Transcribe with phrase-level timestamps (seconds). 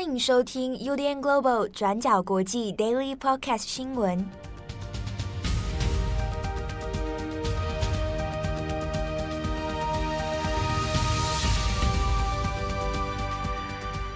[0.00, 4.24] 欢迎收听 UDN Global 转角国际 Daily Podcast 新闻。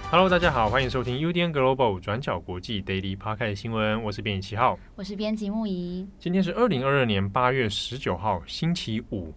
[0.09, 4.01] Hello，大家好，欢迎收听 UDN Global 转角国际 Daily Podcast 新闻。
[4.01, 6.07] 我是编辑七号，我是编辑木仪。
[6.17, 9.31] 今天是二零二二年八月十九号，星期五。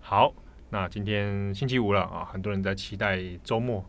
[0.00, 0.32] 好，
[0.70, 3.84] 那今天星期五了啊，很多人在期待周末。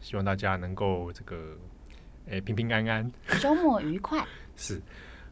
[0.00, 1.56] 希望大家能够这个，
[2.28, 4.24] 诶，平平安安， 周末愉快。
[4.56, 4.80] 是，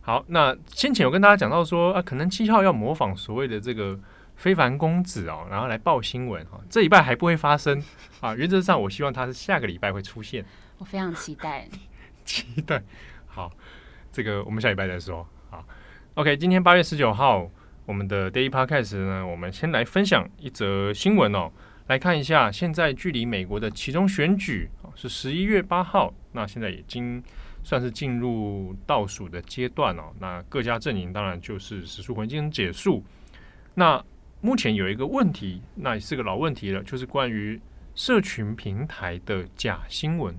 [0.00, 0.24] 好。
[0.28, 3.98] 那先前有跟大家讲到说啊，可能七号要模仿所谓的这个
[4.36, 6.60] 非凡公子哦，然后来报新闻哈。
[6.68, 7.82] 这礼拜还不会发生
[8.20, 10.44] 啊，原则上我希望他是下个礼拜会出现。
[10.78, 11.68] 我非常期待，
[12.24, 12.82] 期待。
[13.26, 13.50] 好，
[14.12, 15.26] 这个我们下礼拜再说。
[15.50, 15.64] 好
[16.14, 17.48] ，OK，今天八月十九号，
[17.86, 21.50] 我们的 Daily Podcast 呢，我们先来分享一则新闻哦。
[21.88, 27.22] 来看一下，现在距离美国的其中选举是十一月八号，那现在已经
[27.62, 30.04] 算是进入倒数的阶段哦。
[30.18, 33.04] 那各家阵营当然就是史书会进行结束。
[33.74, 34.02] 那
[34.40, 37.60] 目前有一个问题，那也是个老问题了，就是关于
[37.94, 40.34] 社群平台的假新闻。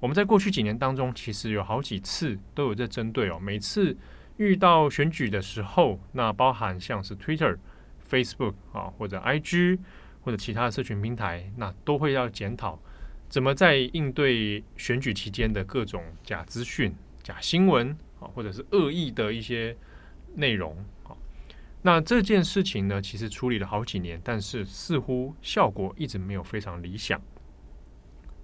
[0.00, 3.38] 我们在过去几年当中，其实有好几次都有在针对哦。
[3.38, 3.94] 每次
[4.38, 7.58] 遇到选举的时候，那包含像是 Twitter、
[8.10, 9.78] Facebook 啊或者 IG。
[10.28, 12.78] 或者其他的社群平台，那都会要检讨
[13.30, 19.74] 怎么在应对选举期间的各种假资讯、假新闻啊，或者是恶意的一些
[20.34, 21.16] 内容啊。
[21.80, 27.18] 那这件事情呢，其实处理了好几年，但是似乎效果一直没有非常理想。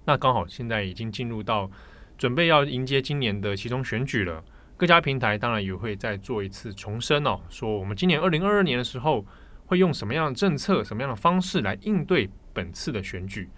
[0.05, 1.69] 那刚好现在已经进入到
[2.17, 4.43] 准备要迎接今年的其中选举了，
[4.75, 9.23] 各家平台当然也会再做一次重申哦，说我们今年二零二二年的时候。
[9.65, 13.49] 会用什么样的政策、什么样的方式来应对本次的选举？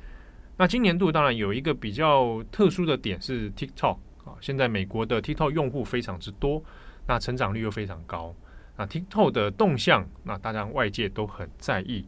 [0.57, 6.63] 那今年度当然有一个比较特殊的点是 TikTok 啊，现在美国的 TikTok 用户非常之多，
[7.05, 8.35] 那成长率又非常高。
[8.75, 12.05] 那 TikTok 的动向，那大家外界都很在意，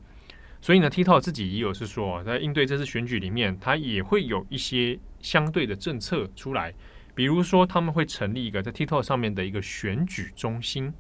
[0.61, 6.73] 所以呢，TikTok 自己也有是说，在应对这次选举里面，它也会有一些相对的政策出来，
[7.13, 10.93] 比如说他们会成立一个在 TikTok 上面的一个选举中心，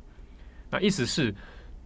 [0.69, 1.33] 那意思是。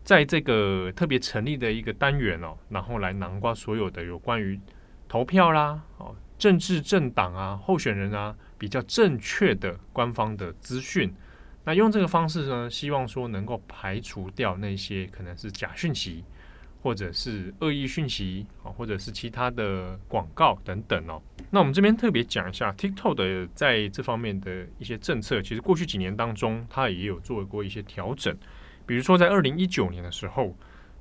[0.03, 4.59] 在这个特别成立的一个单元哦，然后来囊括所有的有关于
[5.08, 11.14] 投票啦、哦政治政党啊、候选人啊比较正确的官方的资讯。
[11.64, 16.22] 那用这个方式呢，希望说能够排除掉那些可能是假讯息，
[16.81, 21.22] 或者是恶意讯息啊，或者是其他的广告等等哦。
[21.50, 28.35] 那我们这边特别讲一下 TikTok 的在这方面的一些政策，其实过去几年当中，它也有做过一些调整。
[28.85, 30.55] 比如说，在二零一九年的时候，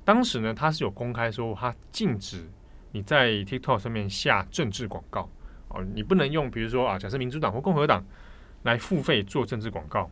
[0.05, 2.49] 当时呢，他是有公开说，他禁止
[2.91, 5.29] 你在 TikTok 上面下政治广告
[5.69, 8.03] 哦，你不能用，比如说啊，假设民主党或共和党
[8.63, 10.09] 来付费做政治广告。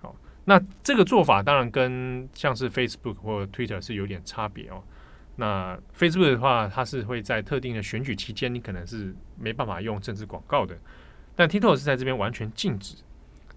[0.00, 4.82] 好，那这个做法当然跟像是 Facebook 或 Twitter 是有点差别哦。
[5.36, 10.76] 那 Facebook 的话，它是会在特定的选举期间，你可能是没办法用政治广告的，
[11.34, 12.96] 但 TikTok 是在这边完全禁止。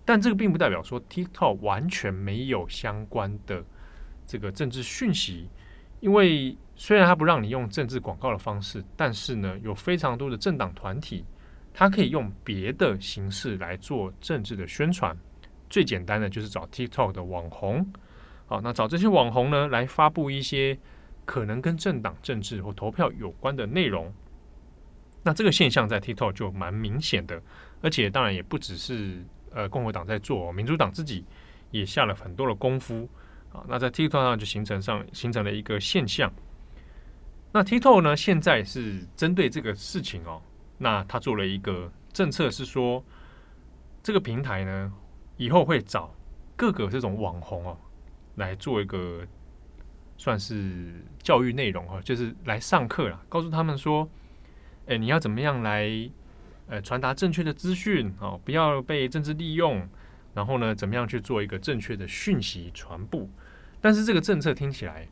[0.09, 3.63] 但这个并不代表说 TikTok 完全没有相关的
[4.25, 5.47] 这个政治讯息，
[5.99, 11.23] 因为虽然它不让你用政治广告的方式，但是呢，有非常多的政党团体，
[11.71, 15.15] 它可以用别的形式来做政治的宣传。
[15.69, 17.87] 最简单的就是找 TikTok 的网红，
[18.47, 20.75] 好，那找这些网红呢，来发布一些
[21.23, 24.11] 可能跟政党政治或投票有关的内容。
[25.21, 27.39] 那这个现象在 TikTok 就蛮明显的，
[27.83, 29.23] 而且当然也不只是。
[29.53, 31.25] 呃，共和党在做，民主党自己
[31.71, 33.07] 也下了很多的功夫
[33.51, 33.65] 啊。
[33.67, 36.31] 那在 TikTok 上就形成上形成了一个现象。
[37.51, 40.41] 那 TikTok 呢，现在是针对这个事情哦，
[40.77, 43.03] 那他做了一个政策，是说
[44.03, 44.93] 这个平台呢，
[45.37, 46.13] 以后会找
[46.55, 47.77] 各个这种网红哦
[48.35, 49.25] 来做一个
[50.17, 54.07] 算是教育内容啊，就是来上课啦，告诉他们说，
[54.85, 56.09] 哎，你要怎么样来。
[56.69, 59.87] 呃，传达正确的资讯哦，不要被政治利用。
[60.35, 63.27] 然后呢，怎么样去做一个正确的讯息传播？
[63.81, 65.07] 但是这个政策听起来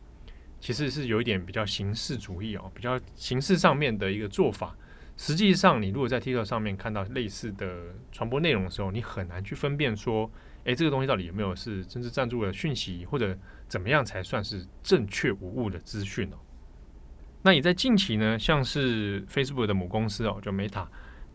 [0.60, 4.76] 其实是有一点比较形式主义哦，比较形式上面的一个做法。
[5.18, 10.30] 实际上，你如果在 TikTok 上面看到类似的传播内容的时候，你很难去分辨说，
[10.66, 13.36] 诶，这个东西到底有没有是政治赞助的讯息，或者
[13.68, 16.38] 怎么样才算是正确无误的资讯哦？
[17.42, 20.86] 那也在近期呢，像是 Facebook 的母公司哦，叫 Meta。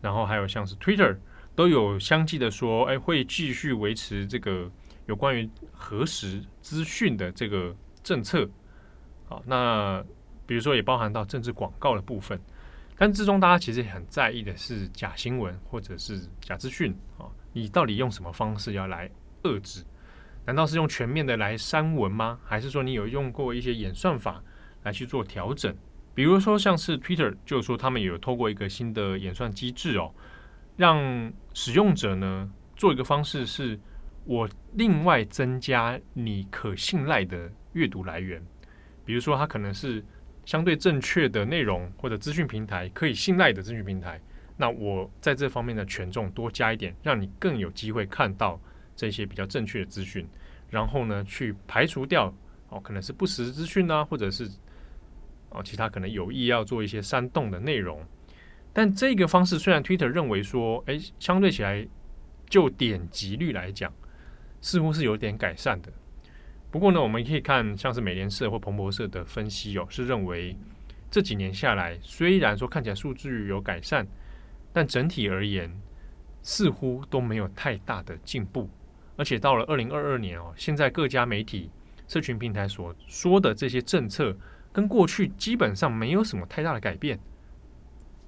[0.03, 1.15] 然后还有像是 Twitter
[1.55, 4.69] 都有相继的说，哎，会继续维持这个
[5.05, 7.73] 有关于核实资讯的这个
[8.03, 8.45] 政策。
[9.29, 10.03] 好，那
[10.45, 12.37] 比如说也包含到政治广告的部分。
[12.97, 19.09] 但之中大家其实也很在意的是假新闻或者是假资讯啊，你到底用什么方式要来
[19.43, 19.85] 遏制？
[20.45, 22.37] 难道是用全面的来删文吗？
[22.43, 24.43] 还是说你有用过一些演算法
[24.83, 25.73] 来去做调整？
[26.13, 30.13] 比如说像是 Twitter，就是说他们有透过一个新的演算机制哦，
[30.75, 33.79] 让使用者呢做一个方式是，
[34.25, 38.41] 我另外增加你可信赖的阅读来源，
[39.05, 40.03] 比如说它可能是。
[40.45, 44.19] 相对正确的内容或者资讯平台，可以信赖的资讯平台，
[44.57, 48.59] 那我在这方面的权重多加一点，让你更有机会看到
[48.93, 50.27] 这些比较正确的资讯，
[50.69, 52.25] 然后呢，去排除掉
[52.67, 54.45] 哦，可能是不实资讯啊，或者是
[55.53, 58.05] 哦其他可能有意要做一些煽动的内容。
[58.73, 61.87] 但这个方式虽然 Twitter 认为说，诶，相对起来
[62.49, 63.93] 就点击率来讲，
[64.61, 65.91] 似乎是有点改善的。
[66.71, 70.57] 不过呢，我们可以看像是美联社或彭博社的分析哦，是认为
[71.11, 74.07] 这几年下来，虽然说看起来数据有改善，
[74.73, 75.71] 但整体而言
[76.41, 78.67] 似乎都没有太大的进步。
[79.15, 81.69] 而且到了二零二二年哦，现在各家媒体、
[82.07, 84.35] 社群平台所说的这些政策，
[84.73, 87.17] 跟过去基本上没有什么太大的改变。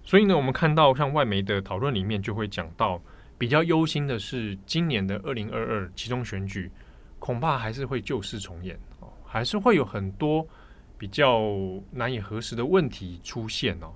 [0.03, 3.01] 所以呢，我们看到像外媒的讨论里面就会讲到，
[3.38, 6.71] 比较忧心的是今年的二零二二期中选举。
[7.18, 10.47] 恐怕还是会旧事重演哦，还是会有很多
[10.95, 11.42] 比较
[11.89, 13.91] 难以核实的问题出现哦。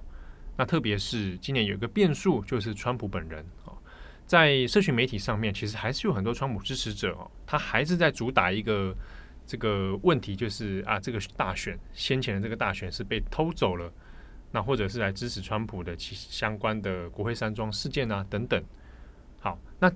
[0.58, 3.78] 那特别是今年有一个变数，就是川普本人哦，
[4.26, 8.96] 在社群媒体上面，其实还是有很多川普支持者哦，他还是在主打一个
[9.50, 13.92] 这个问题，就是啊，这个大选先前的这个大选是被偷走了，
[14.52, 18.64] 那或者是来支持川普的其相关的国会山庄事件啊等等。
[19.40, 19.92] 好，那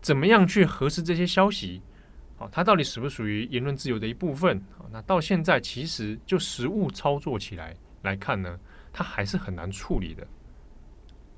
[0.00, 1.82] 怎么样去核实这些消息？
[2.36, 4.62] 好，它到底属不属于言论自由的一部分？
[4.78, 8.56] 好，那到现在其实就实务操作起来来看呢，
[8.92, 10.24] 它还是很难处理的。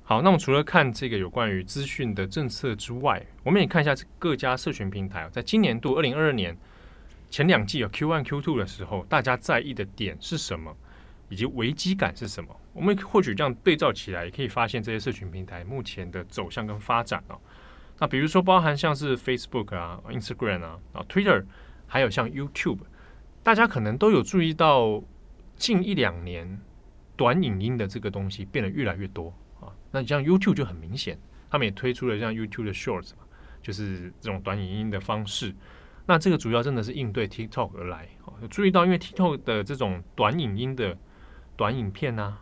[0.03, 6.55] 好，那么除了看这个有关于资讯的政策之外，我们也看一下各家社群平台在今年度二零二二年
[7.29, 10.75] 前两季有 Q one Q two 的时候，大家在意的点是什么，
[11.29, 12.55] 以及危机感是什么？
[12.73, 17.37] 我们或许这样对照起来，也可以发现这些社群平台目前的走向跟发展啊。
[17.99, 21.43] 那比如说，包含像是 Facebook 啊、Instagram 啊、啊 Twitter，
[21.87, 22.79] 还有像 YouTube，
[23.43, 25.03] 大家可能都有注意到，
[25.55, 26.59] 近一两年
[27.15, 29.73] 短影音的这个东西变得越来越多啊。
[29.91, 31.19] 那像 YouTube 就很明显，
[31.49, 33.23] 他们也推出了像 YouTube 的 Shorts 嘛，
[33.61, 35.53] 就是这种短影音的方式。
[36.07, 38.33] 那这个主要真的是应对 TikTok 而来啊。
[38.49, 40.97] 注意到，因为 TikTok 的这种短影音的
[41.55, 42.39] 短影片啊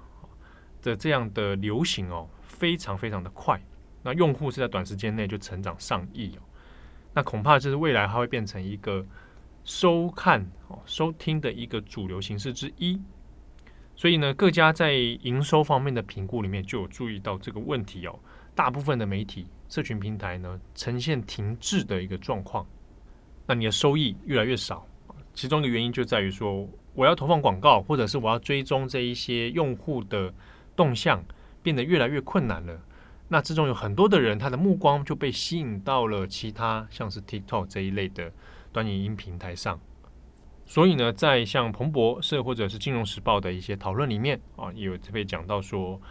[0.82, 3.62] 的这样的流行哦，非常非常的快。
[4.04, 6.42] 那用户是在短时间内就成长上亿哦，
[7.14, 9.04] 那恐怕就是未来它会变成一个
[9.64, 13.02] 收看哦、收听的一个主流形式之一。
[13.96, 18.20] 所以呢，各家在营收方面的评估里面就有注意到这个问题哦。
[18.54, 22.68] 大部分的媒体、社群平台呢，呈现停滞的一个状况。
[23.48, 24.88] 那你的收益越来越少，
[25.34, 30.34] 其中的原因就在于说，我要投放广告，或者是我要追踪这一些用户的
[30.76, 31.24] 动向，
[31.62, 32.80] 变得越来越困难了。
[33.28, 38.32] 那之中有很多的人，他的目光就被吸引到了其他像是 TikTok 这一类的
[38.72, 39.80] 短影音平台上。
[40.68, 46.02] 所以呢，在像彭博社或者是金融时报的一些讨论里面啊，有特别讲到说，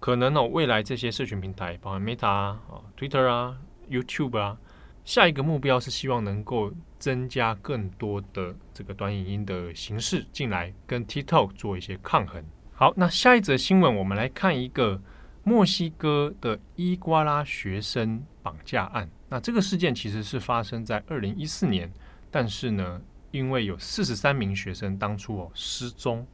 [0.00, 2.58] 可能呢，未来这些社群平台，包含 Meta 啊、
[2.98, 3.56] Twitter 啊、
[3.90, 4.58] YouTube 啊，
[5.04, 12.44] 下一个目标是希望能够增加更多的这个短影音的形式进来，跟 TikTok 做一些抗衡。
[12.72, 15.00] 好，那下一则新闻，我们来看一个。
[15.44, 21.92] 墨西哥的伊瓜拉学生绑架案，那这个事件其实是发生在二零一四年，
[22.30, 26.24] 但是呢，因为有四十三名学生当初哦失踪，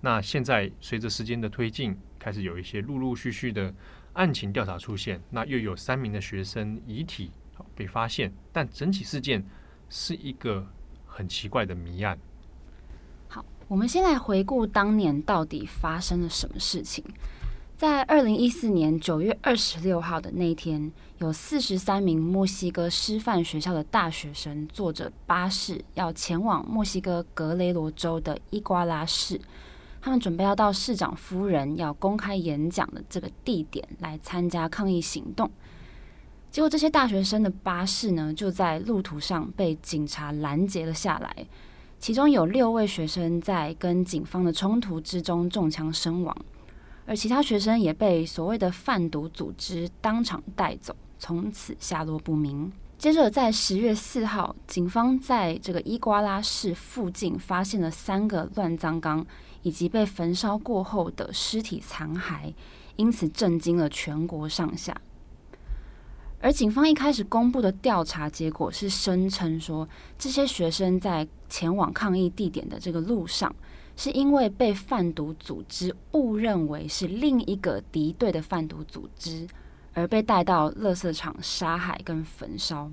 [0.00, 3.74] 那现在随着时间的推进，开始有一些陆陆续续的
[4.12, 7.32] 案情调查出现，那又有三名的学生遗体
[7.74, 9.44] 被发现，但整起事件
[9.88, 10.66] 是一个
[11.06, 12.18] 很奇怪的谜案。
[13.28, 17.04] 好，我们先来回顾当年到底发生了什么事情。
[17.76, 29.40] 在二零一四年九月二十六号的那天，有四十三名墨西哥师范学校的大学生坐着巴士要前往墨西哥格雷罗州的伊瓜拉市，
[30.00, 35.50] 他们准备要到市长夫人要公开演讲的这个地点来参加抗议行动。
[36.54, 41.44] 结果，这些大学生的巴士呢，就在路途上被警察拦截了下来，
[41.98, 46.32] 其中有六位学生在跟警方的冲突之中中枪身亡。
[47.06, 52.70] 而其他学生也被所谓的贩毒组织当场带走，从此下落不明。
[52.96, 59.26] 接着，在十月四号，警方在这个伊瓜拉市附近发现了三个乱葬岗
[59.62, 62.54] 以及被焚烧过后的尸体残骸，
[62.94, 64.96] 因此震惊了全国上下。
[66.44, 73.56] 而警方一开始公布的调查结果是声称说，这些学生在前往抗议地点的这个路上，
[73.96, 79.48] 是因为被贩毒组织误认为是另一个敌对的贩毒组织，
[79.94, 82.90] 而被带到垃圾场杀害跟焚烧。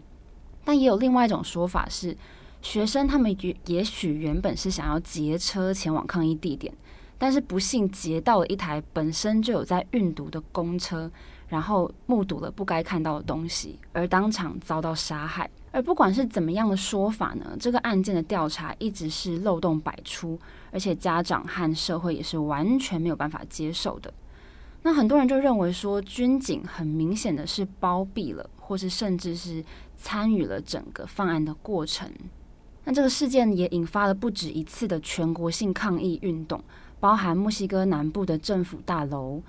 [0.64, 2.16] 但也有另外一种说法是，
[2.62, 6.74] 学生他们也也许原本是想要劫车前往抗议地点，
[7.18, 11.12] 但是不幸劫到了一台本身就有在运毒的公车。
[11.52, 15.50] 然后目睹了不该看到的东西，而当场遭到杀害。
[15.74, 20.40] 而不管是怎么样的说法呢，这个案件的调查一直是漏洞百出，
[20.72, 24.14] 而且家长和社会也是完全没有办法接受的。
[24.84, 29.62] 那很多人就认为说，军警很明显的是包庇了，或是甚至是
[29.98, 32.10] 参与了整个犯案的过程。
[32.86, 36.64] 那这个事件也引发了不止一次的全国性抗议运动，
[37.02, 39.42] 包含墨西哥南部的政府大楼。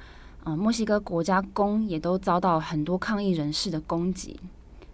[0.44, 4.38] 啊，墨西哥国家宫也都遭到很多抗议人士的攻击。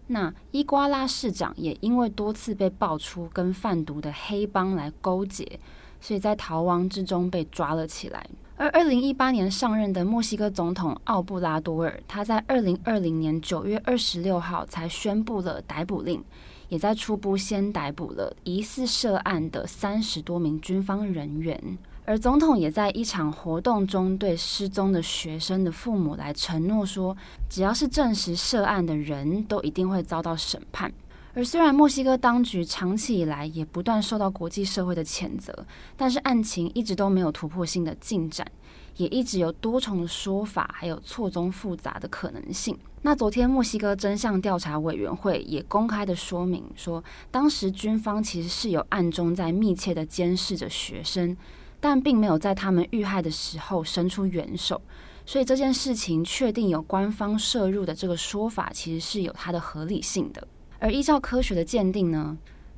[0.08, 5.60] 那伊瓜拉市长也因为多次被爆出跟贩毒的黑帮来勾结，
[6.00, 8.26] 所以在逃亡之中被抓了起来。
[8.56, 16.24] 而二零一八年上任的墨西哥总统奥布拉多尔，他在二零二零年九月二十六号才宣布了逮捕令，
[16.68, 21.78] 也在初步先逮捕了疑似涉案的三十多名军方人员。
[22.08, 27.14] 而总统也在一场活动中对失踪的学生的父母来承诺说，
[27.50, 30.90] 只要是证实涉案的人都一定会遭到审判。
[31.34, 35.66] 而虽然墨西哥当局长期以来也不断受到国际社会的谴责，
[35.98, 38.50] 但是案情一直都没有突破性的进展，
[38.96, 42.74] 也一直有多重的说法，还有错综复杂的可能性。
[43.02, 51.36] 那昨天墨西哥真相调查委员会也公开的说明说，当时军方其实是有暗中在密切的监视着学生。
[51.80, 54.80] 但并没有在他们遇害的时候伸出援手，
[55.24, 60.46] 所以这件事情确定有官方涉入的这个说法，其实是有它的合理性的。
[60.78, 62.36] 而依照科学的鉴定呢，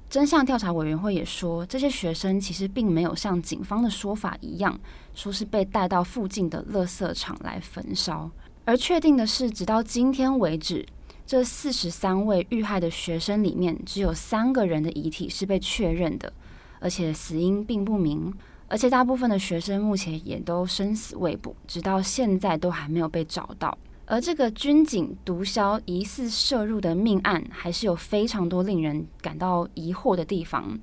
[0.08, 4.78] 真相调查委员会也说，这些学生其实并没有像警方的说法一样，
[5.14, 8.30] 说是被带到附近的垃圾场来焚烧。
[8.64, 10.86] 而确定的是，直到今天为止，
[11.26, 16.32] 这四十三位遇害的学生里面，只有三个人的遗体是被确认的，
[16.80, 18.32] 而且死因并不明。
[18.70, 23.76] 而且大部分的学生目前也都生死未卜，直到现在都还没有被找到。
[24.06, 30.78] 而这个军警毒枭疑似涉入的命案，还是有非常多令人感到疑惑的地方。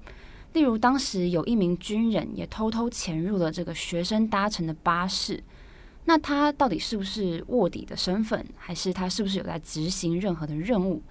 [0.52, 5.42] 例如，当时有一名军人也偷偷潜入了这个学生搭乘的巴士，
[6.04, 11.02] 那他到底是不是卧底的身份，还是他是不是有在执行任何的任务？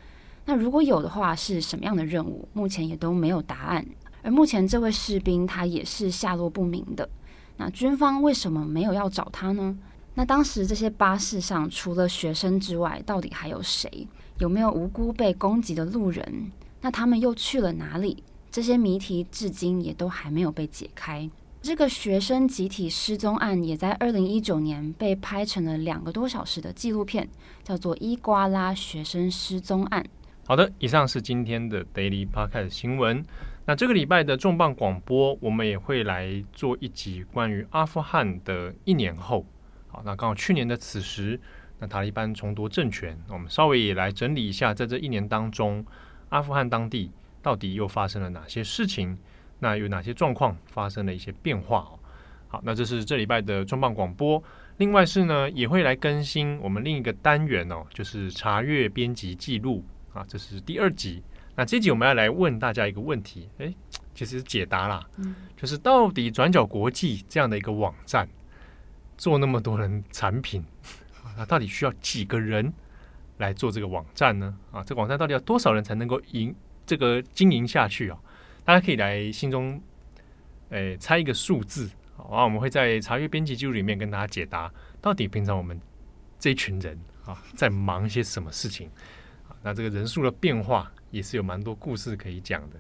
[0.45, 2.47] 那如果有的话，是什么样的任务？
[2.53, 3.87] 目前也都没有答案。
[4.27, 7.09] 而目前这位士兵他也是下落不明的，
[7.59, 9.79] 那军方为什么没有要找他呢？
[10.15, 14.09] 那当时这些巴士上除了学生之外，到底还有谁？
[14.41, 16.51] 有没有无辜被攻击的路人？
[16.81, 18.25] 那他们又去了哪里？
[18.51, 21.31] 这些谜题至今也都还没有被解开。
[21.63, 27.29] 这个学生集体失踪案也在二零一九年被拍成了两个多小时的纪录片，
[27.63, 30.03] 叫做《伊瓜拉学生失踪案》。
[30.49, 33.25] 好的，以上是今天的 Daily Podcast 新闻。
[33.69, 39.45] 那这个礼拜的重磅广播，我们也会来做一集关于阿富汗的一年后。
[39.89, 41.41] 好，那刚好去年的此时，
[41.81, 45.85] 那塔利班重夺政权，我们稍微也来整理一下，在这一年当中，
[46.29, 47.11] 阿富汗当地
[47.43, 49.19] 到底又发生了哪些事情？
[49.59, 51.91] 那有哪些状况发生了一些变化？
[52.47, 54.41] 好，那这是这礼拜的重磅广播。
[54.77, 61.21] 另外是呢，也会来更新我们另一个单元哦，就是查阅编辑记录啊，这是第二集。
[61.57, 63.75] 那这集我们要来问大家一个问题，诶，
[64.15, 68.29] 其实是解答啦，嗯，就是到底转角国际这样的一个网站
[69.17, 70.63] 做那么多人产品，
[71.35, 72.71] 那到底需要几个人
[73.39, 74.55] 来做这个网站呢？
[74.71, 78.19] 啊，这个网站到底要多少人才能够营这个经营下去啊？
[78.63, 79.81] 大家可以来心中
[80.69, 84.71] 诶猜一个数字，好，啊我们会在查阅编辑记录里面跟大家解答，
[85.01, 85.81] 到底平常我们
[86.39, 88.91] 这一群人啊在忙些什么事情
[89.49, 89.57] 啊？
[89.63, 90.93] 那这个人数的变化。
[91.17, 92.77] 也是有蛮多故事可以讲的，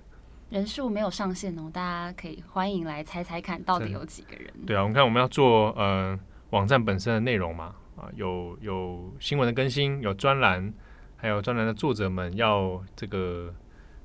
[0.51, 4.53] 人数没有上限哦，大家可以欢迎来猜猜看，到底有几个人？
[4.67, 6.19] 对啊，我们看我们要做呃
[6.51, 10.73] 网站本身的内容嘛，啊，有有新闻的更新，有专栏，
[11.17, 13.55] 还有专栏的作者们要这个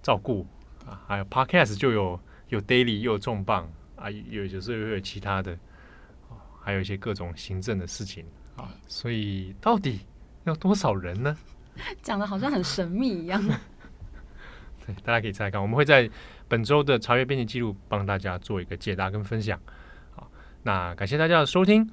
[0.02, 0.48] 照顾
[0.86, 5.58] 啊，还有 Podcast 就有有 Daily 又有重磅啊，有有时候又有其他的，
[6.62, 10.00] 还有一些各种行政的事情啊，所以到底
[10.46, 11.36] 要多少人呢？
[12.02, 13.44] 讲的好像很神秘一样。
[14.86, 16.10] 对，大家可以猜看，我们会在
[16.48, 19.60] 本周的查阅编辑记录帮大家做一个解答跟分享。
[20.16, 20.30] 好，
[20.64, 21.90] 那感谢大家的收听。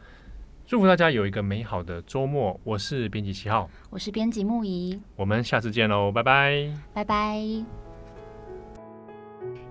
[0.67, 2.61] 祝福大家有一个美好的周末。
[2.63, 7.43] 我是编辑七号，我是编辑木仪，我们下次见喽，拜拜，拜拜。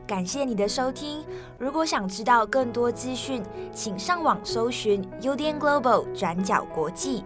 [0.08, 1.24] 感谢你的收听。
[1.60, 3.44] 如果想知道更多资讯，
[3.74, 7.24] 请上网搜寻 UDN Global 转角国际。